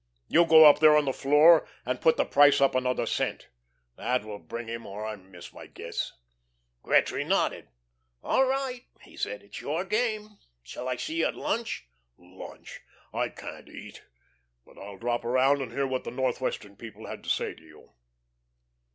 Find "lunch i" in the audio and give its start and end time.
12.17-13.29